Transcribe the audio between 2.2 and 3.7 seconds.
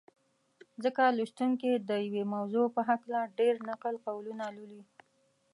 موضوع په هکله ډېر